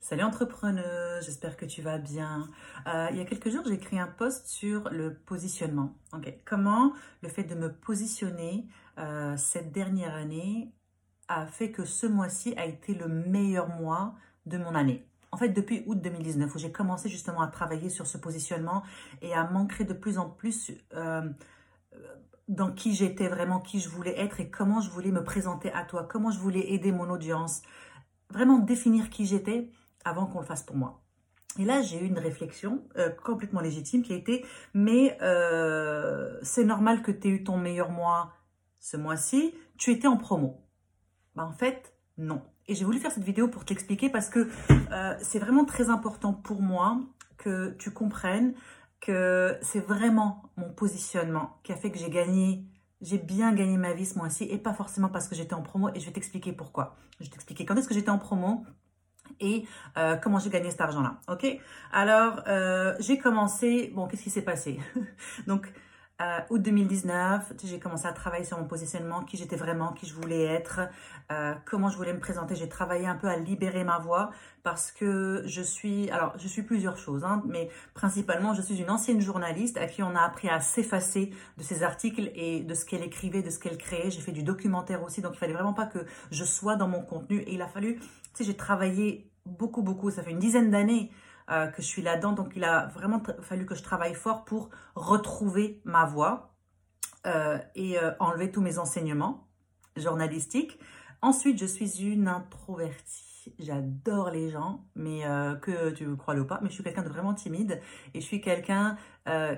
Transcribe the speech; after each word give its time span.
Salut 0.00 0.22
entrepreneuse, 0.22 1.24
j'espère 1.24 1.56
que 1.56 1.66
tu 1.66 1.82
vas 1.82 1.98
bien. 1.98 2.46
Euh, 2.86 3.08
il 3.10 3.18
y 3.18 3.20
a 3.20 3.24
quelques 3.24 3.50
jours, 3.50 3.64
j'ai 3.66 3.74
écrit 3.74 3.98
un 3.98 4.06
post 4.06 4.46
sur 4.46 4.88
le 4.90 5.12
positionnement. 5.12 5.92
Comment 6.44 6.92
le 7.20 7.28
fait 7.28 7.42
de 7.42 7.56
me 7.56 7.70
positionner 7.70 8.68
euh, 8.98 9.36
cette 9.36 9.72
dernière 9.72 10.14
année 10.14 10.72
a 11.26 11.46
fait 11.46 11.72
que 11.72 11.84
ce 11.84 12.06
mois-ci 12.06 12.54
a 12.56 12.64
été 12.64 12.94
le 12.94 13.08
meilleur 13.08 13.68
mois 13.68 14.14
de 14.46 14.56
mon 14.56 14.74
année. 14.74 15.04
En 15.32 15.36
fait, 15.36 15.48
depuis 15.48 15.82
août 15.86 16.00
2019, 16.00 16.54
où 16.54 16.58
j'ai 16.58 16.72
commencé 16.72 17.08
justement 17.08 17.42
à 17.42 17.48
travailler 17.48 17.90
sur 17.90 18.06
ce 18.06 18.16
positionnement 18.16 18.84
et 19.20 19.34
à 19.34 19.44
m'ancrer 19.50 19.84
de 19.84 19.92
plus 19.92 20.16
en 20.16 20.30
plus 20.30 20.72
euh, 20.94 21.28
dans 22.46 22.72
qui 22.72 22.94
j'étais 22.94 23.28
vraiment, 23.28 23.58
qui 23.58 23.80
je 23.80 23.88
voulais 23.88 24.18
être 24.18 24.40
et 24.40 24.48
comment 24.48 24.80
je 24.80 24.90
voulais 24.90 25.10
me 25.10 25.24
présenter 25.24 25.72
à 25.72 25.84
toi, 25.84 26.06
comment 26.08 26.30
je 26.30 26.38
voulais 26.38 26.72
aider 26.72 26.92
mon 26.92 27.10
audience, 27.10 27.62
vraiment 28.30 28.58
définir 28.58 29.10
qui 29.10 29.26
j'étais 29.26 29.70
avant 30.08 30.26
qu'on 30.26 30.40
le 30.40 30.46
fasse 30.46 30.62
pour 30.62 30.76
moi. 30.76 31.02
Et 31.58 31.64
là, 31.64 31.82
j'ai 31.82 32.00
eu 32.00 32.06
une 32.06 32.18
réflexion 32.18 32.84
euh, 32.96 33.10
complètement 33.10 33.60
légitime 33.60 34.02
qui 34.02 34.12
a 34.12 34.16
été, 34.16 34.44
mais 34.74 35.18
euh, 35.22 36.38
c'est 36.42 36.64
normal 36.64 37.02
que 37.02 37.10
tu 37.10 37.28
aies 37.28 37.30
eu 37.30 37.44
ton 37.44 37.56
meilleur 37.56 37.90
mois 37.90 38.32
ce 38.78 38.96
mois-ci, 38.96 39.54
tu 39.76 39.90
étais 39.90 40.06
en 40.06 40.16
promo. 40.16 40.60
Bah, 41.34 41.44
en 41.44 41.52
fait, 41.52 41.94
non. 42.16 42.42
Et 42.68 42.74
j'ai 42.74 42.84
voulu 42.84 42.98
faire 42.98 43.10
cette 43.10 43.24
vidéo 43.24 43.48
pour 43.48 43.64
t'expliquer 43.64 44.08
parce 44.08 44.28
que 44.28 44.48
euh, 44.70 45.14
c'est 45.20 45.38
vraiment 45.38 45.64
très 45.64 45.88
important 45.90 46.32
pour 46.32 46.62
moi 46.62 47.00
que 47.38 47.74
tu 47.78 47.90
comprennes 47.90 48.54
que 49.00 49.56
c'est 49.62 49.80
vraiment 49.80 50.42
mon 50.56 50.70
positionnement 50.70 51.58
qui 51.62 51.72
a 51.72 51.76
fait 51.76 51.90
que 51.90 51.98
j'ai 51.98 52.10
gagné, 52.10 52.64
j'ai 53.00 53.18
bien 53.18 53.52
gagné 53.52 53.78
ma 53.78 53.94
vie 53.94 54.04
ce 54.04 54.18
mois-ci 54.18 54.44
et 54.44 54.58
pas 54.58 54.74
forcément 54.74 55.08
parce 55.08 55.28
que 55.28 55.34
j'étais 55.34 55.54
en 55.54 55.62
promo 55.62 55.88
et 55.94 56.00
je 56.00 56.06
vais 56.06 56.12
t'expliquer 56.12 56.52
pourquoi. 56.52 56.96
Je 57.18 57.24
vais 57.24 57.30
t'expliquer 57.30 57.64
quand 57.64 57.76
est-ce 57.76 57.88
que 57.88 57.94
j'étais 57.94 58.10
en 58.10 58.18
promo 58.18 58.64
et 59.40 59.64
euh, 59.96 60.16
comment 60.16 60.38
j'ai 60.38 60.50
gagné 60.50 60.70
cet 60.70 60.80
argent-là. 60.80 61.16
Ok? 61.28 61.46
Alors, 61.92 62.42
euh, 62.46 62.94
j'ai 63.00 63.18
commencé, 63.18 63.92
bon, 63.94 64.06
qu'est-ce 64.06 64.22
qui 64.22 64.30
s'est 64.30 64.42
passé? 64.42 64.78
Donc, 65.46 65.72
euh, 66.20 66.40
août 66.50 66.60
2019, 66.60 67.52
j'ai 67.62 67.78
commencé 67.78 68.06
à 68.06 68.12
travailler 68.12 68.44
sur 68.44 68.58
mon 68.58 68.64
positionnement, 68.64 69.22
qui 69.22 69.36
j'étais 69.36 69.54
vraiment, 69.54 69.92
qui 69.92 70.04
je 70.06 70.14
voulais 70.14 70.42
être, 70.42 70.80
euh, 71.30 71.54
comment 71.64 71.90
je 71.90 71.96
voulais 71.96 72.12
me 72.12 72.18
présenter. 72.18 72.56
J'ai 72.56 72.68
travaillé 72.68 73.06
un 73.06 73.14
peu 73.14 73.28
à 73.28 73.36
libérer 73.36 73.84
ma 73.84 74.00
voix 74.00 74.30
parce 74.64 74.90
que 74.90 75.44
je 75.46 75.62
suis, 75.62 76.10
plusieurs 76.66 76.98
choses, 76.98 77.22
hein, 77.22 77.40
mais 77.46 77.68
principalement 77.94 78.52
je 78.52 78.62
suis 78.62 78.80
une 78.80 78.90
ancienne 78.90 79.20
journaliste 79.20 79.76
à 79.76 79.86
qui 79.86 80.02
on 80.02 80.16
a 80.16 80.20
appris 80.20 80.48
à 80.48 80.58
s'effacer 80.58 81.30
de 81.56 81.62
ses 81.62 81.84
articles 81.84 82.32
et 82.34 82.62
de 82.62 82.74
ce 82.74 82.84
qu'elle 82.84 83.04
écrivait, 83.04 83.42
de 83.42 83.50
ce 83.50 83.60
qu'elle 83.60 83.78
créait. 83.78 84.10
J'ai 84.10 84.20
fait 84.20 84.32
du 84.32 84.42
documentaire 84.42 85.04
aussi, 85.04 85.22
donc 85.22 85.34
il 85.34 85.38
fallait 85.38 85.52
vraiment 85.52 85.72
pas 85.72 85.86
que 85.86 86.00
je 86.32 86.44
sois 86.44 86.74
dans 86.74 86.88
mon 86.88 87.00
contenu. 87.00 87.38
Et 87.42 87.54
il 87.54 87.62
a 87.62 87.68
fallu, 87.68 87.96
tu 87.98 88.04
sais, 88.34 88.44
j'ai 88.44 88.56
travaillé 88.56 89.30
beaucoup, 89.46 89.82
beaucoup. 89.82 90.10
Ça 90.10 90.24
fait 90.24 90.32
une 90.32 90.40
dizaine 90.40 90.72
d'années 90.72 91.12
euh, 91.50 91.68
que 91.68 91.80
je 91.80 91.86
suis 91.86 92.02
là-dedans. 92.02 92.32
Donc, 92.32 92.52
il 92.56 92.64
a 92.64 92.88
vraiment 92.88 93.22
fallu 93.40 93.64
que 93.64 93.74
je 93.74 93.82
travaille 93.82 94.12
fort 94.12 94.44
pour 94.44 94.68
retrouver 94.94 95.80
ma 95.84 96.04
voix 96.04 96.54
euh, 97.26 97.58
et 97.74 97.98
euh, 97.98 98.10
enlever 98.20 98.50
tous 98.50 98.60
mes 98.60 98.78
enseignements 98.78 99.48
journalistiques. 99.96 100.78
Ensuite, 101.22 101.58
je 101.58 101.64
suis 101.64 102.02
une 102.02 102.28
introvertie. 102.28 103.54
J'adore 103.58 104.28
les 104.28 104.50
gens, 104.50 104.84
mais 104.94 105.22
que 105.62 105.88
tu 105.90 106.14
crois 106.16 106.34
le 106.34 106.42
ou 106.42 106.44
pas, 106.44 106.58
mais 106.60 106.68
je 106.68 106.74
suis 106.74 106.84
quelqu'un 106.84 107.02
de 107.02 107.08
vraiment 107.08 107.32
timide 107.32 107.80
et 108.12 108.20
je 108.20 108.26
suis 108.26 108.42
quelqu'un 108.42 108.98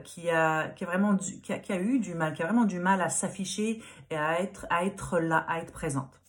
qui 0.05 0.31
a 0.31 0.69
qui 0.69 0.85
a 0.85 0.87
vraiment 0.87 1.17
qui, 1.17 1.53
a, 1.53 1.81
eu 1.81 1.99
du 1.99 2.15
mal, 2.15 2.33
qui 2.33 2.43
a 2.43 2.47
vraiment 2.47 2.67
du 2.67 2.79
mal 2.79 3.03
à 3.03 3.09
s'afficher 3.09 3.83
et 4.11 4.17
à 4.17 4.41
être 4.41 4.65
à 4.71 4.85
être 4.85 5.19
là, 5.19 5.39
à 5.49 5.59
être 5.59 5.73
présente. 5.73 6.23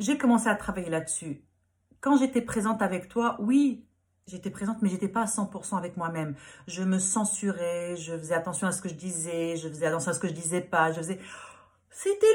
j'ai 0.00 0.18
commencé 0.18 0.48
à 0.48 0.56
travailler 0.56 0.90
là-dessus 0.90 1.44
quand 2.04 2.18
j'étais 2.18 2.42
présente 2.42 2.82
avec 2.82 3.08
toi, 3.08 3.38
oui, 3.40 3.86
j'étais 4.26 4.50
présente, 4.50 4.82
mais 4.82 4.90
j'étais 4.90 5.08
pas 5.08 5.22
à 5.22 5.24
100% 5.24 5.78
avec 5.78 5.96
moi-même. 5.96 6.34
Je 6.68 6.82
me 6.82 6.98
censurais, 6.98 7.96
je 7.96 8.12
faisais 8.18 8.34
attention 8.34 8.66
à 8.66 8.72
ce 8.72 8.82
que 8.82 8.90
je 8.90 8.94
disais, 8.94 9.56
je 9.56 9.70
faisais 9.70 9.86
attention 9.86 10.10
à 10.10 10.14
ce 10.14 10.20
que 10.20 10.28
je 10.28 10.34
disais 10.34 10.60
pas, 10.60 10.92
je 10.92 10.98
faisais... 10.98 11.18
C'était 11.88 12.26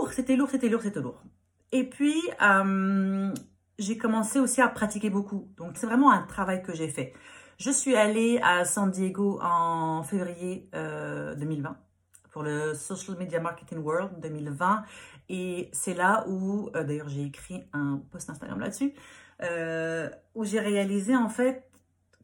lourd, 0.00 0.12
c'était 0.12 0.34
lourd, 0.34 0.50
c'était 0.50 0.68
lourd, 0.68 0.82
c'était 0.82 1.00
lourd. 1.00 1.22
Et 1.70 1.88
puis, 1.88 2.20
euh, 2.42 3.32
j'ai 3.78 3.96
commencé 3.96 4.40
aussi 4.40 4.60
à 4.60 4.66
pratiquer 4.66 5.08
beaucoup. 5.08 5.46
Donc, 5.56 5.76
c'est 5.76 5.86
vraiment 5.86 6.10
un 6.10 6.22
travail 6.22 6.64
que 6.64 6.74
j'ai 6.74 6.88
fait. 6.88 7.12
Je 7.58 7.70
suis 7.70 7.94
allée 7.94 8.40
à 8.42 8.64
San 8.64 8.90
Diego 8.90 9.38
en 9.40 10.02
février 10.02 10.68
2020 10.72 11.70
euh, 11.70 11.72
pour 12.32 12.42
le 12.42 12.74
Social 12.74 13.16
Media 13.18 13.40
Marketing 13.40 13.78
World 13.78 14.20
2020. 14.20 14.84
Et 15.28 15.70
c'est 15.72 15.94
là 15.94 16.24
où, 16.28 16.70
euh, 16.74 16.82
d'ailleurs 16.82 17.08
j'ai 17.08 17.24
écrit 17.24 17.62
un 17.72 18.02
post 18.10 18.28
Instagram 18.30 18.58
là-dessus, 18.58 18.94
euh, 19.42 20.08
où 20.34 20.44
j'ai 20.44 20.60
réalisé 20.60 21.14
en 21.14 21.28
fait 21.28 21.68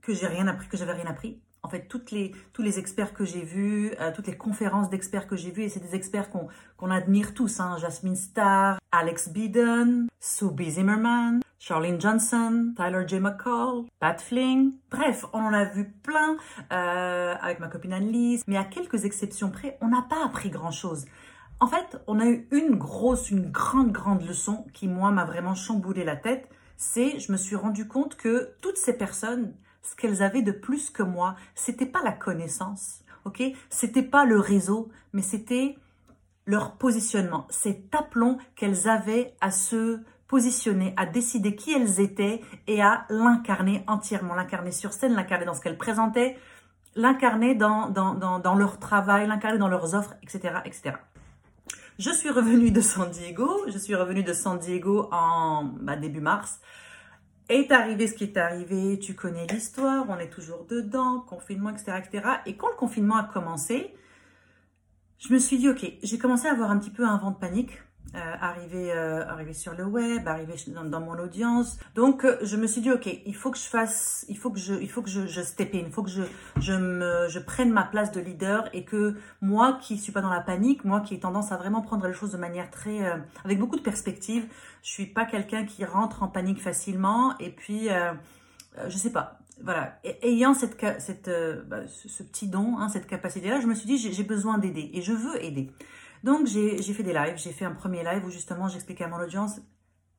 que 0.00 0.14
j'ai 0.14 0.26
rien 0.26 0.48
appris, 0.48 0.68
que 0.68 0.76
j'avais 0.76 0.92
rien 0.92 1.06
appris. 1.06 1.40
En 1.62 1.68
fait, 1.68 1.88
toutes 1.88 2.12
les, 2.12 2.32
tous 2.52 2.62
les 2.62 2.78
experts 2.78 3.12
que 3.12 3.24
j'ai 3.24 3.42
vus, 3.42 3.92
euh, 4.00 4.12
toutes 4.14 4.28
les 4.28 4.36
conférences 4.36 4.88
d'experts 4.90 5.26
que 5.26 5.36
j'ai 5.36 5.50
vus, 5.50 5.64
et 5.64 5.68
c'est 5.68 5.80
des 5.80 5.94
experts 5.94 6.30
qu'on 6.30 6.90
admire 6.90 7.34
tous, 7.34 7.60
hein, 7.60 7.76
Jasmine 7.78 8.16
Starr, 8.16 8.78
Alex 8.92 9.28
Beedon, 9.28 10.06
Sue 10.20 10.50
B. 10.52 10.62
Zimmerman, 10.62 11.40
Charlene 11.58 12.00
Johnson, 12.00 12.72
Tyler 12.76 13.04
J. 13.06 13.18
McCall, 13.18 13.84
Pat 13.98 14.20
Fling. 14.20 14.74
Bref, 14.90 15.26
on 15.32 15.40
en 15.40 15.52
a 15.52 15.64
vu 15.64 15.90
plein 16.02 16.36
avec 16.70 17.60
ma 17.60 17.68
copine 17.68 17.92
Annelise, 17.92 18.44
mais 18.46 18.56
à 18.56 18.64
quelques 18.64 19.04
exceptions 19.04 19.50
près, 19.50 19.76
on 19.80 19.88
n'a 19.88 20.02
pas 20.02 20.24
appris 20.24 20.50
grand-chose. 20.50 21.06
En 21.60 21.66
fait, 21.66 22.00
on 22.06 22.20
a 22.20 22.26
eu 22.26 22.46
une 22.52 22.76
grosse, 22.76 23.30
une 23.30 23.50
grande, 23.50 23.90
grande 23.90 24.22
leçon 24.22 24.66
qui, 24.72 24.86
moi, 24.86 25.10
m'a 25.10 25.24
vraiment 25.24 25.56
chamboulé 25.56 26.04
la 26.04 26.14
tête. 26.14 26.48
C'est, 26.76 27.18
je 27.18 27.32
me 27.32 27.36
suis 27.36 27.56
rendu 27.56 27.88
compte 27.88 28.16
que 28.16 28.52
toutes 28.62 28.76
ces 28.76 28.96
personnes, 28.96 29.52
ce 29.82 29.96
qu'elles 29.96 30.22
avaient 30.22 30.42
de 30.42 30.52
plus 30.52 30.90
que 30.90 31.02
moi, 31.02 31.34
c'était 31.56 31.86
pas 31.86 32.02
la 32.04 32.12
connaissance, 32.12 33.02
ok? 33.24 33.42
C'était 33.68 34.04
pas 34.04 34.24
le 34.24 34.38
réseau, 34.38 34.90
mais 35.12 35.22
c'était 35.22 35.76
leur 36.46 36.76
positionnement, 36.76 37.46
cet 37.50 37.92
aplomb 37.94 38.38
qu'elles 38.54 38.88
avaient 38.88 39.34
à 39.40 39.50
se 39.50 40.00
positionner, 40.28 40.94
à 40.96 41.06
décider 41.06 41.56
qui 41.56 41.72
elles 41.72 42.00
étaient 42.00 42.42
et 42.66 42.82
à 42.82 43.06
l'incarner 43.08 43.82
entièrement, 43.86 44.34
l'incarner 44.34 44.72
sur 44.72 44.92
scène, 44.92 45.14
l'incarner 45.14 45.46
dans 45.46 45.54
ce 45.54 45.62
qu'elles 45.62 45.78
présentaient, 45.78 46.36
l'incarner 46.94 47.54
dans, 47.54 47.88
dans, 47.88 48.14
dans, 48.14 48.54
leur 48.54 48.78
travail, 48.78 49.26
l'incarner 49.26 49.58
dans 49.58 49.68
leurs 49.68 49.94
offres, 49.94 50.14
etc., 50.22 50.58
etc. 50.64 50.92
Je 51.98 52.10
suis 52.10 52.30
revenue 52.30 52.70
de 52.70 52.80
San 52.80 53.10
Diego. 53.10 53.64
Je 53.66 53.78
suis 53.78 53.94
revenue 53.94 54.22
de 54.22 54.32
San 54.32 54.58
Diego 54.58 55.08
en 55.10 55.64
bah, 55.80 55.96
début 55.96 56.20
mars. 56.20 56.60
Est 57.48 57.72
arrivé 57.72 58.06
ce 58.06 58.14
qui 58.14 58.24
est 58.24 58.36
arrivé, 58.36 58.98
tu 58.98 59.14
connais 59.14 59.46
l'histoire, 59.46 60.04
on 60.10 60.18
est 60.18 60.28
toujours 60.28 60.66
dedans, 60.66 61.20
confinement, 61.20 61.70
etc., 61.70 62.02
etc. 62.04 62.28
Et 62.44 62.56
quand 62.56 62.68
le 62.68 62.76
confinement 62.76 63.16
a 63.16 63.24
commencé, 63.24 63.94
je 65.18 65.32
me 65.32 65.38
suis 65.38 65.56
dit, 65.56 65.68
ok, 65.70 65.90
j'ai 66.02 66.18
commencé 66.18 66.46
à 66.46 66.52
avoir 66.52 66.70
un 66.70 66.78
petit 66.78 66.90
peu 66.90 67.06
un 67.06 67.16
vent 67.16 67.30
de 67.30 67.38
panique 67.38 67.80
euh, 68.14 68.34
arriver, 68.40 68.90
euh, 68.90 69.28
arriver 69.28 69.52
sur 69.52 69.74
le 69.74 69.84
web, 69.84 70.26
arriver 70.26 70.54
dans, 70.68 71.00
mon 71.00 71.18
audience. 71.18 71.78
Donc, 71.94 72.24
euh, 72.24 72.38
je 72.40 72.56
me 72.56 72.66
suis 72.66 72.80
dit, 72.80 72.90
ok, 72.90 73.06
il 73.26 73.34
faut 73.34 73.50
que 73.50 73.58
je 73.58 73.68
fasse, 73.68 74.24
il 74.30 74.38
faut 74.38 74.50
que 74.50 74.58
je, 74.58 74.72
il 74.72 74.88
faut 74.88 75.02
que 75.02 75.10
je 75.10 75.42
step 75.42 75.74
in, 75.74 75.80
il 75.80 75.92
faut 75.92 76.02
que 76.02 76.08
je, 76.08 76.22
je 76.58 76.72
me, 76.72 77.28
je 77.28 77.38
prenne 77.38 77.70
ma 77.70 77.82
place 77.82 78.10
de 78.10 78.20
leader 78.20 78.70
et 78.72 78.84
que 78.84 79.14
moi, 79.42 79.78
qui 79.82 79.98
suis 79.98 80.10
pas 80.10 80.22
dans 80.22 80.30
la 80.30 80.40
panique, 80.40 80.86
moi 80.86 81.02
qui 81.02 81.16
ai 81.16 81.20
tendance 81.20 81.52
à 81.52 81.58
vraiment 81.58 81.82
prendre 81.82 82.06
les 82.06 82.14
choses 82.14 82.32
de 82.32 82.38
manière 82.38 82.70
très, 82.70 83.00
avec 83.44 83.58
beaucoup 83.58 83.76
de 83.76 83.82
perspective, 83.82 84.46
je 84.82 84.90
suis 84.90 85.06
pas 85.06 85.26
quelqu'un 85.26 85.66
qui 85.66 85.84
rentre 85.84 86.22
en 86.22 86.28
panique 86.28 86.62
facilement 86.62 87.36
et 87.38 87.50
puis, 87.50 87.88
je 88.88 88.96
sais 88.96 89.12
pas, 89.12 89.38
voilà, 89.62 89.98
ayant 90.22 90.54
cette, 90.54 90.78
cette, 90.98 91.30
bah, 91.66 91.86
ce, 91.88 92.22
petit 92.22 92.48
don, 92.48 92.78
hein, 92.78 92.88
cette 92.88 93.06
capacité-là, 93.06 93.60
je 93.60 93.66
me 93.66 93.74
suis 93.74 93.86
dit, 93.86 93.98
j'ai 93.98 94.24
besoin 94.24 94.56
d'aider 94.56 94.90
et 94.94 95.02
je 95.02 95.12
veux 95.12 95.44
aider. 95.44 95.70
Donc, 96.24 96.46
j'ai 96.46 96.80
fait 96.80 97.02
des 97.02 97.12
lives. 97.12 97.36
J'ai 97.36 97.52
fait 97.52 97.64
un 97.64 97.72
premier 97.72 98.04
live 98.04 98.24
où 98.24 98.30
justement, 98.30 98.68
j'expliquais 98.68 99.04
à 99.04 99.08
mon 99.08 99.18
audience, 99.18 99.60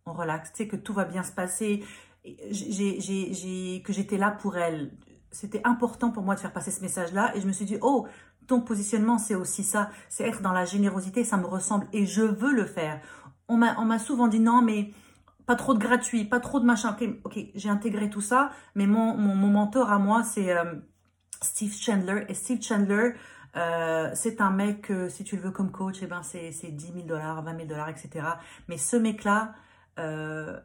on 0.05 0.13
relaxe, 0.13 0.51
tu 0.51 0.63
sais, 0.63 0.67
que 0.67 0.75
tout 0.75 0.93
va 0.93 1.05
bien 1.05 1.23
se 1.23 1.31
passer, 1.31 1.83
que 2.23 3.93
j'étais 3.93 4.17
là 4.17 4.31
pour 4.31 4.57
elle. 4.57 4.91
C'était 5.31 5.61
important 5.63 6.09
pour 6.11 6.23
moi 6.23 6.35
de 6.35 6.39
faire 6.39 6.53
passer 6.53 6.71
ce 6.71 6.81
message-là. 6.81 7.35
Et 7.35 7.41
je 7.41 7.47
me 7.47 7.51
suis 7.51 7.65
dit, 7.65 7.77
oh, 7.81 8.07
ton 8.47 8.61
positionnement, 8.61 9.17
c'est 9.17 9.35
aussi 9.35 9.63
ça. 9.63 9.91
C'est 10.09 10.27
être 10.27 10.41
dans 10.41 10.53
la 10.53 10.65
générosité, 10.65 11.23
ça 11.23 11.37
me 11.37 11.45
ressemble. 11.45 11.87
Et 11.93 12.05
je 12.05 12.21
veux 12.21 12.53
le 12.53 12.65
faire. 12.65 12.99
On 13.47 13.57
m'a 13.57 13.99
souvent 13.99 14.27
dit, 14.27 14.39
non, 14.39 14.61
mais 14.61 14.91
pas 15.45 15.55
trop 15.55 15.73
de 15.73 15.79
gratuit, 15.79 16.25
pas 16.25 16.39
trop 16.39 16.59
de 16.59 16.65
machin. 16.65 16.95
Ok, 17.23 17.39
j'ai 17.55 17.69
intégré 17.69 18.09
tout 18.09 18.21
ça. 18.21 18.51
Mais 18.75 18.85
mon, 18.85 19.17
mon, 19.17 19.47
mentor 19.47 19.91
à 19.91 19.97
moi, 19.97 20.23
c'est 20.23 20.55
euh, 20.55 20.75
Steve 21.41 21.73
Chandler. 21.73 22.25
Et 22.27 22.33
Steve 22.33 22.61
Chandler, 22.61 23.13
euh, 23.55 24.09
c'est 24.13 24.41
un 24.41 24.51
mec, 24.51 24.91
si 25.09 25.23
tu 25.23 25.35
le 25.35 25.41
veux 25.41 25.51
comme 25.51 25.71
coach, 25.71 25.97
eh 26.01 26.07
ben 26.07 26.21
c'est 26.23 26.51
10 26.51 26.93
000 26.93 27.05
dollars, 27.05 27.41
20 27.43 27.55
000 27.55 27.67
dollars, 27.67 27.89
etc. 27.89 28.25
Mais 28.67 28.77
ce 28.77 28.95
mec-là, 28.95 29.53
euh, 29.99 30.59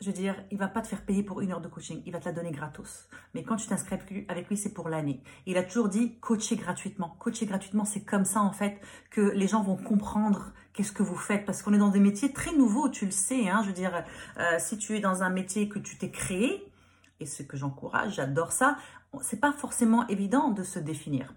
je 0.00 0.06
veux 0.06 0.12
dire, 0.12 0.36
il 0.52 0.58
va 0.58 0.68
pas 0.68 0.80
te 0.80 0.86
faire 0.86 1.02
payer 1.02 1.24
pour 1.24 1.40
une 1.40 1.50
heure 1.50 1.60
de 1.60 1.68
coaching, 1.68 2.02
il 2.06 2.12
va 2.12 2.20
te 2.20 2.26
la 2.26 2.32
donner 2.32 2.52
gratos. 2.52 3.08
Mais 3.34 3.42
quand 3.42 3.56
tu 3.56 3.66
t'inscris 3.66 3.98
avec 4.28 4.48
lui, 4.48 4.56
c'est 4.56 4.72
pour 4.72 4.88
l'année. 4.88 5.22
Il 5.46 5.58
a 5.58 5.64
toujours 5.64 5.88
dit 5.88 6.18
coacher 6.20 6.56
gratuitement. 6.56 7.16
Coacher 7.18 7.46
gratuitement, 7.46 7.84
c'est 7.84 8.04
comme 8.04 8.24
ça 8.24 8.40
en 8.40 8.52
fait 8.52 8.80
que 9.10 9.20
les 9.20 9.48
gens 9.48 9.62
vont 9.62 9.76
comprendre 9.76 10.52
qu'est-ce 10.72 10.92
que 10.92 11.02
vous 11.02 11.16
faites 11.16 11.44
parce 11.44 11.62
qu'on 11.62 11.74
est 11.74 11.78
dans 11.78 11.88
des 11.88 12.00
métiers 12.00 12.32
très 12.32 12.54
nouveaux, 12.54 12.88
tu 12.88 13.06
le 13.06 13.10
sais. 13.10 13.48
Hein, 13.48 13.62
je 13.62 13.68
veux 13.68 13.74
dire, 13.74 14.04
euh, 14.38 14.42
si 14.58 14.78
tu 14.78 14.96
es 14.96 15.00
dans 15.00 15.24
un 15.24 15.30
métier 15.30 15.68
que 15.68 15.80
tu 15.80 15.98
t'es 15.98 16.10
créé, 16.10 16.72
et 17.18 17.26
ce 17.26 17.42
que 17.42 17.56
j'encourage, 17.56 18.14
j'adore 18.14 18.52
ça, 18.52 18.78
c'est 19.20 19.40
pas 19.40 19.52
forcément 19.52 20.06
évident 20.06 20.50
de 20.50 20.62
se 20.62 20.78
définir. 20.78 21.34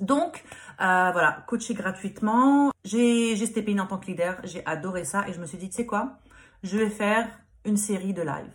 Donc, 0.00 0.44
euh, 0.80 1.10
voilà, 1.12 1.44
coacher 1.46 1.74
gratuitement. 1.74 2.70
J'ai 2.84 3.36
steppé 3.46 3.72
in 3.72 3.78
en 3.78 3.86
tant 3.86 3.98
que 3.98 4.06
leader, 4.06 4.40
j'ai 4.44 4.64
adoré 4.66 5.04
ça 5.04 5.26
et 5.28 5.32
je 5.32 5.40
me 5.40 5.46
suis 5.46 5.58
dit, 5.58 5.68
tu 5.68 5.76
sais 5.76 5.86
quoi, 5.86 6.18
je 6.62 6.76
vais 6.76 6.90
faire 6.90 7.28
une 7.64 7.76
série 7.76 8.12
de 8.12 8.22
live. 8.22 8.52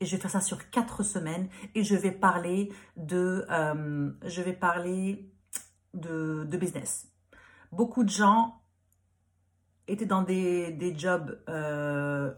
Et 0.00 0.06
je 0.06 0.14
vais 0.14 0.20
faire 0.20 0.30
ça 0.30 0.40
sur 0.40 0.70
quatre 0.70 1.02
semaines 1.02 1.48
et 1.74 1.82
je 1.82 1.96
vais 1.96 2.12
parler 2.12 2.72
de, 2.96 3.46
euh, 3.50 4.10
je 4.24 4.42
vais 4.42 4.52
parler 4.52 5.30
de, 5.94 6.44
de, 6.44 6.56
business. 6.58 7.08
Beaucoup 7.72 8.04
de 8.04 8.10
gens 8.10 8.60
étaient 9.88 10.06
dans 10.06 10.22
des, 10.22 10.72
des 10.72 10.96
jobs 10.96 11.38
euh, 11.48 12.32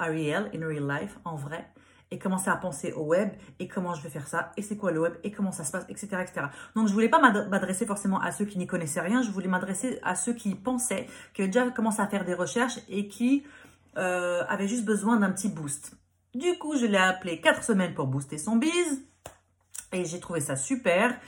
in 0.00 0.66
real 0.66 0.88
life, 0.88 1.18
en 1.24 1.36
vrai, 1.36 1.70
et 2.10 2.18
commençaient 2.18 2.50
à 2.50 2.56
penser 2.56 2.92
au 2.92 3.02
web 3.02 3.30
et 3.58 3.68
comment 3.68 3.94
je 3.94 4.02
vais 4.02 4.08
faire 4.08 4.28
ça 4.28 4.52
et 4.56 4.62
c'est 4.62 4.76
quoi 4.76 4.92
le 4.92 5.00
web 5.00 5.14
et 5.24 5.32
comment 5.32 5.52
ça 5.52 5.64
se 5.64 5.72
passe, 5.72 5.84
etc. 5.88 6.06
etc. 6.22 6.46
Donc 6.74 6.88
je 6.88 6.92
voulais 6.92 7.08
pas 7.08 7.18
m'adresser 7.18 7.86
forcément 7.86 8.20
à 8.20 8.30
ceux 8.32 8.44
qui 8.44 8.58
n'y 8.58 8.66
connaissaient 8.66 9.00
rien, 9.00 9.22
je 9.22 9.30
voulais 9.30 9.48
m'adresser 9.48 9.98
à 10.02 10.14
ceux 10.14 10.32
qui 10.32 10.54
pensaient, 10.54 11.06
qui 11.34 11.42
avaient 11.42 11.50
déjà 11.50 11.70
commencé 11.70 12.00
à 12.00 12.06
faire 12.06 12.24
des 12.24 12.34
recherches 12.34 12.78
et 12.88 13.08
qui 13.08 13.44
euh, 13.96 14.44
avait 14.48 14.68
juste 14.68 14.84
besoin 14.84 15.16
d'un 15.16 15.30
petit 15.30 15.48
boost. 15.48 15.96
Du 16.34 16.58
coup, 16.58 16.76
je 16.76 16.84
l'ai 16.84 16.98
appelé 16.98 17.40
4 17.40 17.64
semaines 17.64 17.94
pour 17.94 18.06
booster 18.06 18.36
son 18.36 18.56
bise. 18.56 19.02
Et 19.92 20.04
j'ai 20.04 20.20
trouvé 20.20 20.40
ça 20.40 20.54
super. 20.54 21.18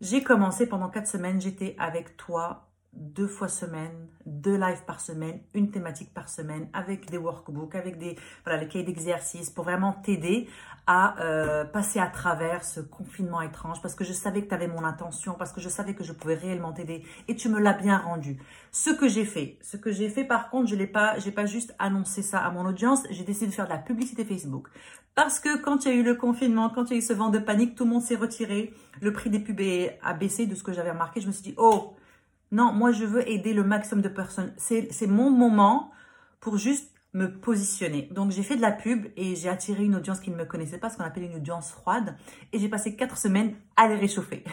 J'ai 0.00 0.24
commencé 0.24 0.66
pendant 0.66 0.88
4 0.88 1.06
semaines, 1.06 1.40
j'étais 1.40 1.76
avec 1.78 2.16
toi 2.16 2.68
deux 2.96 3.28
fois 3.28 3.48
semaine, 3.48 4.08
deux 4.24 4.56
lives 4.56 4.84
par 4.86 5.00
semaine, 5.00 5.40
une 5.54 5.70
thématique 5.70 6.12
par 6.12 6.28
semaine, 6.28 6.68
avec 6.72 7.10
des 7.10 7.18
workbooks, 7.18 7.74
avec 7.74 7.98
des 7.98 8.16
voilà 8.44 8.60
les 8.60 8.68
cahiers 8.68 8.84
d'exercice 8.84 9.50
pour 9.50 9.64
vraiment 9.64 9.92
t'aider 9.92 10.48
à 10.86 11.20
euh, 11.20 11.64
passer 11.64 11.98
à 11.98 12.06
travers 12.06 12.64
ce 12.64 12.80
confinement 12.80 13.40
étrange 13.40 13.82
parce 13.82 13.94
que 13.94 14.04
je 14.04 14.12
savais 14.12 14.42
que 14.42 14.48
tu 14.48 14.54
avais 14.54 14.68
mon 14.68 14.84
intention, 14.84 15.34
parce 15.34 15.52
que 15.52 15.60
je 15.60 15.68
savais 15.68 15.94
que 15.94 16.04
je 16.04 16.12
pouvais 16.12 16.34
réellement 16.34 16.72
t'aider 16.72 17.04
et 17.28 17.36
tu 17.36 17.48
me 17.48 17.60
l'as 17.60 17.72
bien 17.72 17.98
rendu. 17.98 18.38
Ce 18.72 18.90
que 18.90 19.08
j'ai 19.08 19.24
fait, 19.24 19.58
ce 19.62 19.76
que 19.76 19.92
j'ai 19.92 20.08
fait 20.08 20.24
par 20.24 20.50
contre, 20.50 20.68
je 20.68 20.76
l'ai 20.76 20.86
pas, 20.86 21.16
pas 21.34 21.46
juste 21.46 21.74
annoncé 21.78 22.22
ça 22.22 22.38
à 22.38 22.50
mon 22.50 22.64
audience, 22.66 23.02
j'ai 23.10 23.24
décidé 23.24 23.46
de 23.46 23.52
faire 23.52 23.66
de 23.66 23.72
la 23.72 23.78
publicité 23.78 24.24
Facebook. 24.24 24.68
Parce 25.14 25.40
que 25.40 25.56
quand 25.56 25.86
il 25.86 25.92
y 25.92 25.94
a 25.94 25.94
eu 25.94 26.02
le 26.02 26.14
confinement, 26.14 26.68
quand 26.68 26.90
il 26.90 26.92
y 26.92 26.94
a 26.96 26.98
eu 26.98 27.02
ce 27.02 27.14
vent 27.14 27.30
de 27.30 27.38
panique, 27.38 27.74
tout 27.74 27.84
le 27.84 27.90
monde 27.90 28.02
s'est 28.02 28.16
retiré, 28.16 28.74
le 29.00 29.12
prix 29.12 29.30
des 29.30 29.38
pubs 29.38 29.90
a 30.02 30.12
baissé 30.12 30.46
de 30.46 30.54
ce 30.54 30.62
que 30.62 30.72
j'avais 30.74 30.90
remarqué, 30.90 31.22
je 31.22 31.26
me 31.26 31.32
suis 31.32 31.42
dit, 31.42 31.54
oh, 31.56 31.96
non, 32.52 32.72
moi, 32.72 32.92
je 32.92 33.04
veux 33.04 33.28
aider 33.28 33.52
le 33.52 33.64
maximum 33.64 34.02
de 34.02 34.08
personnes. 34.08 34.52
C'est 34.56 35.06
mon 35.06 35.30
moment 35.30 35.90
pour 36.40 36.58
juste 36.58 36.92
me 37.12 37.28
positionner. 37.28 38.08
Donc, 38.12 38.30
j'ai 38.30 38.42
fait 38.42 38.56
de 38.56 38.62
la 38.62 38.72
pub 38.72 39.06
et 39.16 39.36
j'ai 39.36 39.48
attiré 39.48 39.84
une 39.84 39.96
audience 39.96 40.20
qui 40.20 40.30
ne 40.30 40.36
me 40.36 40.44
connaissait 40.44 40.78
pas, 40.78 40.90
ce 40.90 40.96
qu'on 40.96 41.04
appelle 41.04 41.24
une 41.24 41.36
audience 41.36 41.70
froide. 41.70 42.16
Et 42.52 42.58
j'ai 42.58 42.68
passé 42.68 42.94
quatre 42.94 43.16
semaines 43.16 43.54
à 43.76 43.88
les 43.88 43.96
réchauffer. 43.96 44.44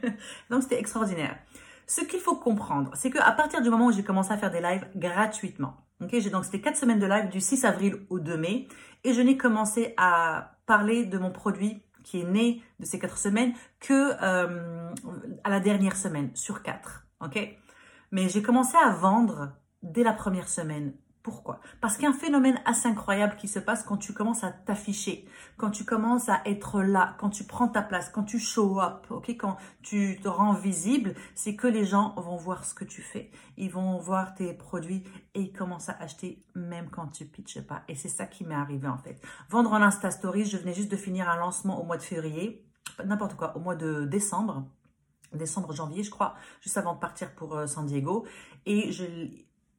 Donc, 0.50 0.62
c'était 0.62 0.80
extraordinaire. 0.80 1.38
Ce 1.86 2.02
qu'il 2.02 2.20
faut 2.20 2.36
comprendre, 2.36 2.90
c'est 2.94 3.10
qu'à 3.10 3.32
partir 3.32 3.62
du 3.62 3.70
moment 3.70 3.86
où 3.86 3.92
j'ai 3.92 4.02
commencé 4.02 4.32
à 4.32 4.36
faire 4.36 4.50
des 4.50 4.60
lives 4.60 4.86
gratuitement, 4.94 5.76
ok, 6.02 6.30
donc 6.30 6.44
c'était 6.44 6.60
quatre 6.60 6.76
semaines 6.76 6.98
de 6.98 7.06
live 7.06 7.30
du 7.30 7.40
6 7.40 7.64
avril 7.64 7.96
au 8.10 8.18
2 8.18 8.36
mai, 8.36 8.68
et 9.04 9.14
je 9.14 9.22
n'ai 9.22 9.38
commencé 9.38 9.94
à 9.96 10.58
parler 10.66 11.06
de 11.06 11.16
mon 11.16 11.30
produit 11.30 11.82
qui 12.04 12.20
est 12.20 12.24
né 12.24 12.62
de 12.78 12.84
ces 12.84 12.98
quatre 12.98 13.16
semaines 13.16 13.54
que 13.80 14.12
euh, 14.22 14.92
à 15.44 15.48
la 15.50 15.60
dernière 15.60 15.96
semaine 15.96 16.30
sur 16.34 16.62
quatre 16.62 17.07
ok? 17.20 17.56
Mais 18.10 18.28
j'ai 18.28 18.42
commencé 18.42 18.76
à 18.76 18.90
vendre 18.90 19.52
dès 19.82 20.02
la 20.02 20.12
première 20.12 20.48
semaine. 20.48 20.94
Pourquoi? 21.22 21.60
Parce 21.82 21.96
qu'il 21.96 22.04
y 22.04 22.06
a 22.06 22.10
un 22.10 22.14
phénomène 22.14 22.58
assez 22.64 22.88
incroyable 22.88 23.36
qui 23.36 23.48
se 23.48 23.58
passe 23.58 23.82
quand 23.82 23.98
tu 23.98 24.14
commences 24.14 24.44
à 24.44 24.50
t'afficher, 24.50 25.28
quand 25.58 25.70
tu 25.70 25.84
commences 25.84 26.30
à 26.30 26.40
être 26.46 26.80
là, 26.80 27.16
quand 27.18 27.28
tu 27.28 27.44
prends 27.44 27.68
ta 27.68 27.82
place, 27.82 28.08
quand 28.08 28.22
tu 28.22 28.38
show 28.38 28.80
up, 28.80 29.06
ok? 29.10 29.28
Quand 29.36 29.58
tu 29.82 30.18
te 30.22 30.28
rends 30.28 30.54
visible, 30.54 31.14
c'est 31.34 31.54
que 31.54 31.66
les 31.66 31.84
gens 31.84 32.14
vont 32.16 32.36
voir 32.36 32.64
ce 32.64 32.72
que 32.72 32.84
tu 32.84 33.02
fais. 33.02 33.30
Ils 33.58 33.70
vont 33.70 33.98
voir 33.98 34.34
tes 34.34 34.54
produits 34.54 35.04
et 35.34 35.42
ils 35.42 35.52
commencent 35.52 35.90
à 35.90 35.98
acheter 36.00 36.46
même 36.54 36.88
quand 36.88 37.08
tu 37.08 37.26
pitches 37.26 37.60
pas. 37.60 37.82
Et 37.88 37.94
c'est 37.94 38.08
ça 38.08 38.24
qui 38.24 38.44
m'est 38.46 38.54
arrivé 38.54 38.88
en 38.88 38.98
fait. 38.98 39.20
Vendre 39.50 39.72
en 39.72 39.82
Insta 39.82 40.10
Stories, 40.10 40.46
je 40.46 40.56
venais 40.56 40.72
juste 40.72 40.90
de 40.90 40.96
finir 40.96 41.28
un 41.28 41.36
lancement 41.36 41.78
au 41.78 41.84
mois 41.84 41.98
de 41.98 42.02
février, 42.02 42.64
n'importe 43.04 43.34
quoi, 43.34 43.54
au 43.56 43.60
mois 43.60 43.76
de 43.76 44.06
décembre 44.06 44.64
décembre, 45.32 45.72
janvier, 45.72 46.02
je 46.02 46.10
crois, 46.10 46.34
juste 46.60 46.76
avant 46.76 46.94
de 46.94 47.00
partir 47.00 47.34
pour 47.34 47.56
euh, 47.56 47.66
San 47.66 47.86
Diego. 47.86 48.26
Et 48.66 48.92
je, 48.92 49.04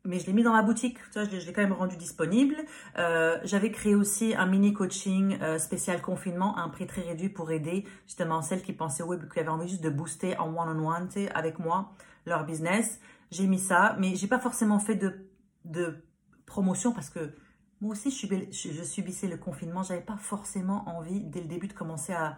mais 0.06 0.20
je 0.20 0.26
l'ai 0.28 0.34
mis 0.34 0.44
dans 0.44 0.54
ma 0.54 0.62
boutique, 0.62 0.98
tu 1.12 1.20
vois, 1.20 1.26
je 1.26 1.46
l'ai 1.46 1.54
quand 1.54 1.62
même 1.62 1.74
rendu 1.74 1.98
disponible. 1.98 2.56
Euh, 2.98 3.38
J'avais 3.44 3.72
créé 3.72 3.96
aussi 3.96 4.34
un 4.36 4.46
mini 4.46 4.74
coaching 4.74 5.38
euh, 5.42 5.58
spécial 5.58 6.02
confinement 6.02 6.56
à 6.56 6.62
un 6.62 6.70
prix 6.70 6.88
très 6.88 7.02
réduit 7.02 7.30
pour 7.30 7.52
aider 7.52 7.86
justement 8.06 8.42
celles 8.42 8.62
qui 8.62 8.74
pensaient 8.74 9.04
web, 9.04 9.32
qui 9.32 9.40
avaient 9.40 9.50
envie 9.50 9.68
juste 9.68 9.84
de 9.84 9.90
booster 9.90 10.38
en 10.38 10.56
one-on-one, 10.56 11.10
avec 11.34 11.60
moi, 11.60 11.92
leur 12.26 12.46
business. 12.46 13.00
J'ai 13.32 13.48
mis 13.48 13.60
ça, 13.60 13.96
mais 14.00 14.16
j'ai 14.16 14.28
pas 14.28 14.40
forcément 14.40 14.80
fait 14.80 14.96
de, 14.96 15.30
de 15.66 16.04
promotion 16.46 16.92
parce 16.92 17.10
que 17.10 17.34
moi 17.82 17.94
aussi, 17.94 18.12
je 18.12 18.84
subissais 18.84 19.28
le 19.28 19.38
confinement. 19.38 19.84
J'avais 19.84 20.02
pas 20.02 20.18
forcément 20.18 20.84
envie, 20.90 21.22
dès 21.22 21.40
le 21.40 21.48
début, 21.48 21.68
de 21.68 21.74
commencer 21.74 22.12
à, 22.12 22.38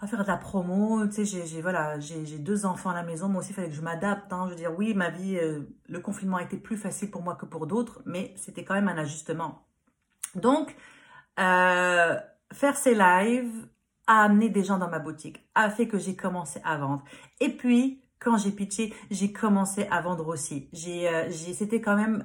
à 0.00 0.06
faire 0.06 0.22
de 0.22 0.28
la 0.28 0.36
promo. 0.36 1.06
Tu 1.06 1.24
sais, 1.26 1.46
j'ai 1.46 1.62
voilà, 1.62 1.98
j'ai 2.00 2.38
deux 2.38 2.66
enfants 2.66 2.90
à 2.90 2.94
la 2.94 3.02
maison. 3.02 3.28
Moi 3.28 3.40
aussi, 3.40 3.50
il 3.50 3.54
fallait 3.54 3.68
que 3.68 3.74
je 3.74 3.80
m'adapte. 3.80 4.32
Hein. 4.32 4.44
Je 4.46 4.50
veux 4.50 4.56
dire, 4.56 4.72
oui, 4.76 4.94
ma 4.94 5.10
vie, 5.10 5.38
euh, 5.38 5.60
le 5.88 6.00
confinement 6.00 6.36
a 6.36 6.42
été 6.42 6.56
plus 6.56 6.76
facile 6.76 7.10
pour 7.10 7.22
moi 7.22 7.34
que 7.34 7.46
pour 7.46 7.66
d'autres, 7.66 8.02
mais 8.04 8.32
c'était 8.36 8.64
quand 8.64 8.74
même 8.74 8.88
un 8.88 8.98
ajustement. 8.98 9.66
Donc, 10.34 10.76
euh, 11.38 12.16
faire 12.52 12.76
ces 12.76 12.94
lives 12.94 13.68
a 14.06 14.22
amené 14.22 14.48
des 14.48 14.62
gens 14.62 14.78
dans 14.78 14.88
ma 14.88 14.98
boutique, 15.00 15.48
a 15.54 15.68
fait 15.70 15.88
que 15.88 15.98
j'ai 15.98 16.14
commencé 16.14 16.60
à 16.64 16.76
vendre. 16.76 17.02
Et 17.40 17.48
puis, 17.48 18.02
quand 18.18 18.36
j'ai 18.38 18.52
pitché, 18.52 18.94
j'ai 19.10 19.32
commencé 19.32 19.86
à 19.90 20.00
vendre 20.00 20.28
aussi. 20.28 20.68
J'ai, 20.72 21.08
euh, 21.08 21.30
c'était 21.30 21.80
quand 21.80 21.96
même 21.96 22.24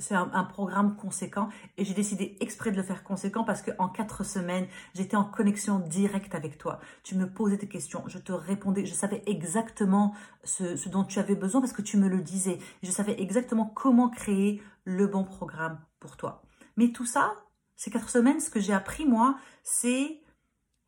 c'est 0.00 0.14
un, 0.14 0.44
programme 0.44 0.96
conséquent 0.96 1.48
et 1.76 1.84
j'ai 1.84 1.94
décidé 1.94 2.36
exprès 2.40 2.72
de 2.72 2.76
le 2.76 2.82
faire 2.82 3.04
conséquent 3.04 3.44
parce 3.44 3.62
qu'en 3.62 3.88
quatre 3.88 4.24
semaines, 4.24 4.66
j'étais 4.94 5.16
en 5.16 5.24
connexion 5.24 5.78
directe 5.78 6.34
avec 6.34 6.58
toi. 6.58 6.80
Tu 7.02 7.14
me 7.14 7.30
posais 7.30 7.58
tes 7.58 7.68
questions, 7.68 8.02
je 8.06 8.18
te 8.18 8.32
répondais, 8.32 8.86
je 8.86 8.94
savais 8.94 9.22
exactement 9.26 10.14
ce, 10.42 10.88
dont 10.88 11.04
tu 11.04 11.18
avais 11.18 11.36
besoin 11.36 11.60
parce 11.60 11.72
que 11.72 11.82
tu 11.82 11.98
me 11.98 12.08
le 12.08 12.20
disais. 12.20 12.58
Je 12.82 12.90
savais 12.90 13.20
exactement 13.20 13.66
comment 13.66 14.08
créer 14.08 14.62
le 14.84 15.06
bon 15.06 15.24
programme 15.24 15.78
pour 16.00 16.16
toi. 16.16 16.42
Mais 16.76 16.90
tout 16.90 17.06
ça, 17.06 17.34
ces 17.76 17.90
quatre 17.90 18.08
semaines, 18.08 18.40
ce 18.40 18.50
que 18.50 18.60
j'ai 18.60 18.72
appris 18.72 19.06
moi, 19.06 19.36
c'est 19.62 20.22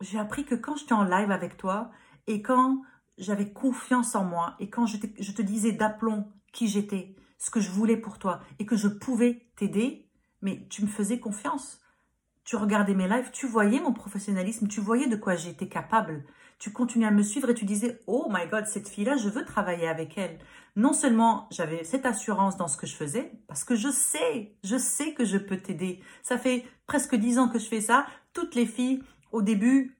j'ai 0.00 0.18
appris 0.18 0.44
que 0.44 0.54
quand 0.54 0.76
j'étais 0.76 0.94
en 0.94 1.04
live 1.04 1.30
avec 1.30 1.56
toi 1.56 1.90
et 2.26 2.42
quand 2.42 2.82
j'avais 3.18 3.52
confiance 3.52 4.14
en 4.14 4.24
moi 4.24 4.56
et 4.58 4.68
quand 4.68 4.86
je, 4.86 4.96
je 5.18 5.32
te 5.32 5.42
disais 5.42 5.72
d'aplomb 5.72 6.32
qui 6.52 6.66
j'étais, 6.66 7.14
ce 7.42 7.50
que 7.50 7.58
je 7.58 7.70
voulais 7.70 7.96
pour 7.96 8.20
toi 8.20 8.40
et 8.60 8.66
que 8.66 8.76
je 8.76 8.86
pouvais 8.86 9.48
t'aider, 9.56 10.06
mais 10.42 10.64
tu 10.70 10.82
me 10.82 10.86
faisais 10.86 11.18
confiance. 11.18 11.80
Tu 12.44 12.54
regardais 12.54 12.94
mes 12.94 13.08
lives, 13.08 13.30
tu 13.32 13.48
voyais 13.48 13.80
mon 13.80 13.92
professionnalisme, 13.92 14.68
tu 14.68 14.80
voyais 14.80 15.08
de 15.08 15.16
quoi 15.16 15.34
j'étais 15.34 15.66
capable. 15.66 16.24
Tu 16.60 16.70
continuais 16.70 17.08
à 17.08 17.10
me 17.10 17.24
suivre 17.24 17.50
et 17.50 17.54
tu 17.54 17.64
disais, 17.64 17.98
oh 18.06 18.28
my 18.30 18.46
god, 18.48 18.66
cette 18.66 18.88
fille-là, 18.88 19.16
je 19.16 19.28
veux 19.28 19.44
travailler 19.44 19.88
avec 19.88 20.16
elle. 20.16 20.38
Non 20.76 20.92
seulement 20.92 21.48
j'avais 21.50 21.82
cette 21.82 22.06
assurance 22.06 22.56
dans 22.56 22.68
ce 22.68 22.76
que 22.76 22.86
je 22.86 22.94
faisais, 22.94 23.32
parce 23.48 23.64
que 23.64 23.74
je 23.74 23.90
sais, 23.90 24.54
je 24.62 24.76
sais 24.76 25.12
que 25.12 25.24
je 25.24 25.36
peux 25.36 25.56
t'aider. 25.56 26.00
Ça 26.22 26.38
fait 26.38 26.64
presque 26.86 27.16
dix 27.16 27.40
ans 27.40 27.48
que 27.48 27.58
je 27.58 27.66
fais 27.66 27.80
ça. 27.80 28.06
Toutes 28.34 28.54
les 28.54 28.66
filles, 28.66 29.02
au 29.32 29.42
début, 29.42 29.98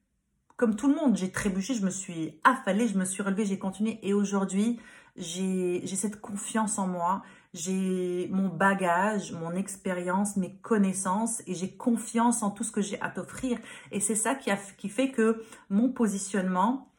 comme 0.55 0.77
tout 0.77 0.87
le 0.87 0.95
monde, 0.95 1.17
j'ai 1.17 1.29
trébuché, 1.29 1.73
je 1.73 1.83
me 1.83 1.89
suis 1.89 2.39
affalée, 2.45 2.87
je 2.87 2.97
me 2.97 3.03
suis 3.03 3.21
relevée, 3.21 3.45
j'ai 3.45 3.59
continué. 3.59 3.99
Et 4.01 4.13
aujourd'hui, 4.13 4.79
j'ai 5.15 5.85
cette 5.87 6.19
confiance 6.21 6.79
en 6.79 6.87
moi, 6.87 7.23
j'ai 7.53 8.27
mon 8.31 8.47
bagage, 8.47 9.31
mon 9.31 9.55
expérience, 9.55 10.37
mes 10.37 10.55
connaissances 10.57 11.43
et 11.45 11.53
j'ai 11.53 11.75
confiance 11.75 12.41
en 12.41 12.49
tout 12.49 12.63
ce 12.63 12.71
que 12.71 12.81
j'ai 12.81 12.99
à 13.01 13.09
t'offrir. 13.09 13.59
Et 13.91 13.99
c'est 13.99 14.15
ça 14.15 14.35
qui, 14.35 14.89
fait 14.89 15.11
que 15.11 15.43
mon 15.69 15.89
positionnement, 15.89 16.91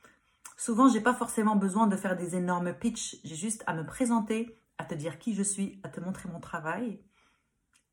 souvent, 0.56 0.88
j'ai 0.88 1.00
pas 1.00 1.14
forcément 1.14 1.56
besoin 1.56 1.88
de 1.88 1.96
faire 1.96 2.16
des 2.16 2.36
énormes 2.36 2.72
pitchs. 2.72 3.16
J'ai 3.24 3.34
juste 3.36 3.64
à 3.66 3.74
me 3.74 3.84
présenter, 3.84 4.56
à 4.78 4.84
te 4.84 4.94
dire 4.94 5.18
qui 5.18 5.34
je 5.34 5.42
suis, 5.42 5.80
à 5.82 5.88
te 5.88 6.00
montrer 6.00 6.28
mon 6.28 6.40
travail 6.40 7.00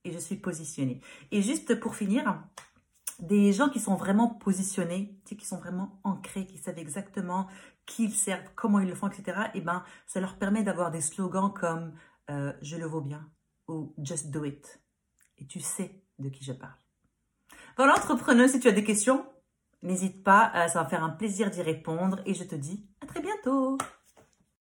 et 0.04 0.12
je 0.12 0.20
suis 0.20 0.36
positionnée. 0.36 1.02
Et 1.32 1.42
juste 1.42 1.80
pour 1.80 1.96
finir, 1.96 2.44
des 3.22 3.54
gens 3.54 3.70
qui 3.70 3.80
sont 3.80 3.96
vraiment 3.96 4.28
positionnés, 4.28 5.18
qui 5.26 5.46
sont 5.46 5.58
vraiment 5.58 6.00
ancrés, 6.04 6.46
qui 6.46 6.58
savent 6.58 6.80
exactement 6.80 7.48
qui 7.86 8.06
ils 8.06 8.14
servent, 8.14 8.50
comment 8.56 8.80
ils 8.80 8.88
le 8.88 8.96
font, 8.96 9.08
etc., 9.08 9.38
et 9.54 9.62
ben, 9.62 9.84
ça 10.08 10.20
leur 10.20 10.38
permet 10.38 10.64
d'avoir 10.64 10.92
des 10.92 11.02
slogans 11.02 11.54
comme 11.54 11.94
euh, 12.30 12.54
Je 12.62 12.78
le 12.78 12.86
vaux 12.86 13.02
bien» 13.02 13.30
ou 13.68 13.94
«Just 14.04 14.32
do 14.32 14.46
it». 14.46 14.82
Et 15.38 15.46
tu 15.46 15.60
sais 15.60 16.02
de 16.20 16.30
qui 16.30 16.44
je 16.44 16.54
parle. 16.54 16.78
Voilà, 17.78 17.94
entrepreneuse, 17.94 18.52
si 18.52 18.60
tu 18.60 18.68
as 18.68 18.74
des 18.74 18.84
questions, 18.84 19.26
n'hésite 19.82 20.24
pas, 20.24 20.52
euh, 20.56 20.68
ça 20.68 20.84
va 20.84 20.90
faire 20.90 21.04
un 21.04 21.10
plaisir 21.10 21.50
d'y 21.50 21.62
répondre. 21.62 22.22
Et 22.26 22.34
je 22.34 22.44
te 22.44 22.56
dis 22.56 22.86
à 23.02 23.08
très 23.08 23.22
bientôt 23.22 23.78